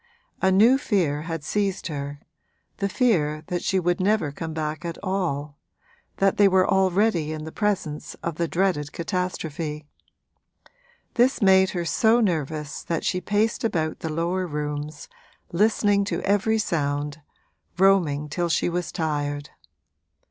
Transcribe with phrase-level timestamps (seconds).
[0.41, 2.21] A new fear had seized her,
[2.77, 5.59] the fear that she would never come back at all
[6.17, 9.85] that they were already in the presence of the dreaded catastrophe.
[11.13, 15.07] This made her so nervous that she paced about the lower rooms,
[15.51, 17.21] listening to every sound,
[17.77, 19.51] roaming till she was tired.